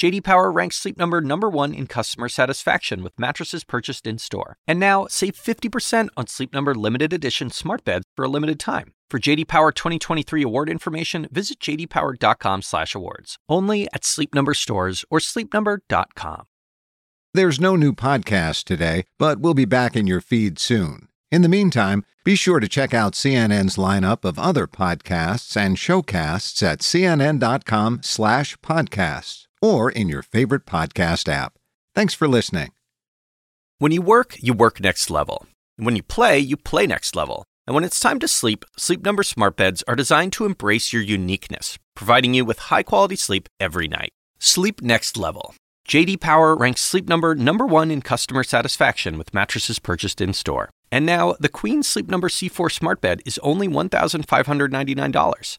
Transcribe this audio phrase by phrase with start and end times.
[0.00, 4.56] JD Power ranks Sleep Number number 1 in customer satisfaction with mattresses purchased in-store.
[4.66, 8.94] And now, save 50% on Sleep Number limited edition smart beds for a limited time.
[9.10, 13.36] For JD Power 2023 award information, visit jdpower.com/awards.
[13.46, 16.44] Only at Sleep Number stores or sleepnumber.com.
[17.34, 21.08] There's no new podcast today, but we'll be back in your feed soon.
[21.30, 26.62] In the meantime, be sure to check out CNN's lineup of other podcasts and showcasts
[26.62, 31.54] at cnn.com/podcasts or in your favorite podcast app.
[31.94, 32.70] Thanks for listening.
[33.78, 35.46] When you work, you work next level.
[35.76, 37.44] When you play, you play next level.
[37.66, 41.02] And when it's time to sleep, Sleep Number smart beds are designed to embrace your
[41.02, 44.10] uniqueness, providing you with high-quality sleep every night.
[44.38, 45.54] Sleep next level.
[45.88, 50.70] JD Power ranks Sleep Number number 1 in customer satisfaction with mattresses purchased in-store.
[50.92, 55.58] And now, the Queen Sleep Number C4 smart bed is only $1,599.